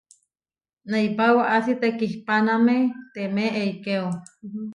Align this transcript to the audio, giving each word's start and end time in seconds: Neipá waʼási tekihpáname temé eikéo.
Neipá 0.89 1.25
waʼási 1.37 1.73
tekihpáname 1.81 2.77
temé 3.13 3.45
eikéo. 3.61 4.07